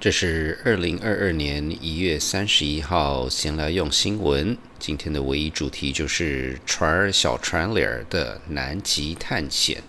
[0.00, 4.58] 这是二零二二年一月三十一号，闲来用新闻。
[4.80, 9.84] 今天的唯一主题就是船儿小船里儿的南极探险。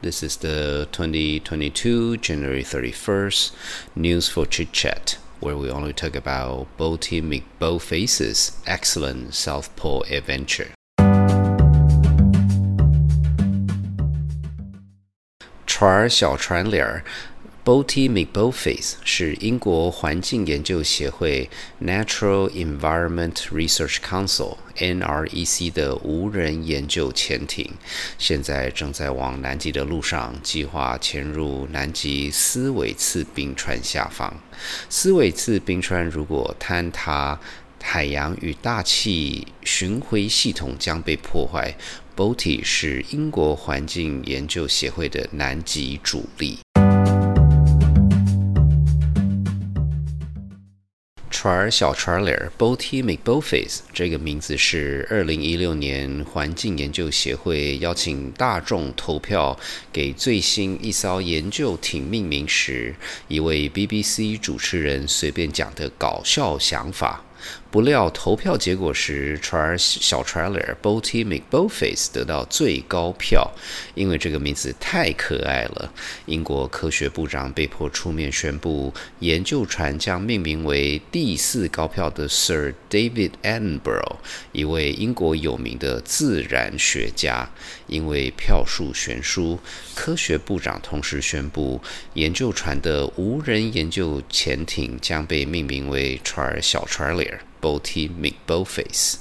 [0.00, 3.50] This is the 2022 January 31st
[3.94, 10.68] news for chit chat, where we only talk about Boaty McBoatface's excellent South Pole adventure.
[15.66, 17.04] 船儿小船里儿。
[17.67, 21.49] Boaty McBoatface 是英国环境研究协会
[21.83, 27.69] Natural Environment Research Council（NREC） 的无人研究潜艇，
[28.17, 34.33] 现在正在往南极的路上，计划潜入南极斯韦茨冰川下方。
[34.87, 37.37] 斯韦茨冰川如果坍塌，
[37.83, 41.75] 海洋与大气巡回系统将被破坏。
[42.15, 46.59] Boaty 是英国环境研究协会的南极主力。
[51.47, 59.57] 船小船里儿，Boaty McBoatface 这个名字是二零一六年环境研究协会邀请大众投票
[59.93, 62.93] 给最新一艘研究艇命名时，
[63.29, 67.23] 一位 BBC 主持人随便讲的搞笑想法。
[67.69, 73.51] 不料投票结果时，船儿小船儿 Boaty McBoface 得到最高票，
[73.95, 75.91] 因为这个名字太可爱了。
[76.25, 84.15] 英国科学部长被迫出面宣布，研究船将命名为第四高票的 Sir David Attenborough，
[84.51, 87.49] 一位英国有名的自然学家。
[87.87, 89.57] 因为票数悬殊，
[89.95, 91.81] 科学部长同时宣布，
[92.15, 97.13] 研究船的无人研究潜艇将被命名为船儿小船儿
[97.61, 99.15] Boaty McBoface。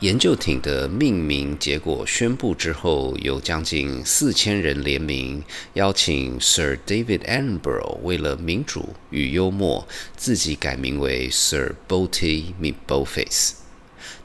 [0.00, 5.42] 研究艇的命名结果宣布之后，有将近四千人联名
[5.72, 13.52] 邀请 Sir David Attenborough 为了民主与幽默，自己改名为 Sir Boaty McBoface。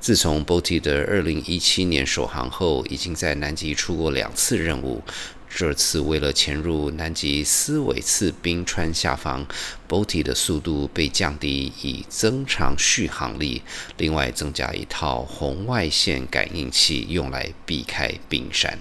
[0.01, 5.01] 自从 Boaty 的二零一七年首航后，已经在南极出过两次任务。
[5.49, 9.45] 这次为了潜入南极斯韦茨冰川下方
[9.89, 13.63] ，Boaty 的速度被降低，以增长续航力。
[13.97, 18.79] 另外增加一套红外线感应器，用来避开冰山。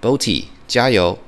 [0.00, 1.27] Boaty，加油！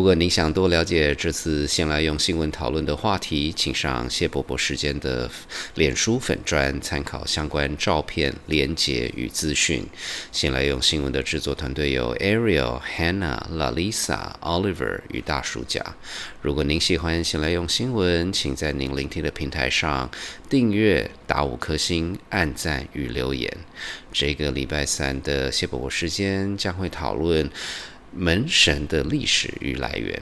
[0.00, 5.30] 如果您想多了解这次先来用新闻讨论的话题，请上谢伯伯时间的
[5.74, 9.84] 脸书粉专参考相关照片、连结与资讯。
[10.32, 15.84] 先来用新闻的制作团队有 Ariel、Hannah、Lalisa、Oliver 与大叔甲。
[16.40, 20.10] 如果您喜欢先来用新闻，请在您聆听的平台上
[20.48, 23.54] 订阅、打五颗星、按赞与留言。
[24.10, 27.50] 这个礼拜三的谢伯伯时间将会讨论。
[28.12, 30.20] 门神的历史与来源，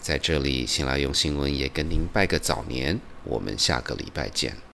[0.00, 3.00] 在这里，先来用新闻也跟您拜个早年。
[3.24, 4.69] 我们下个礼拜见。